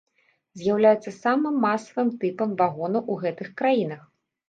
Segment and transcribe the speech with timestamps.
[0.61, 4.01] З'яўляецца самым масавым тыпам вагонаў у гэтых краінах.